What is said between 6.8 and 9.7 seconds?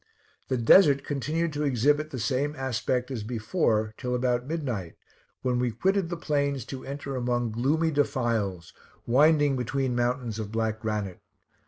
enter among gloomy defiles, winding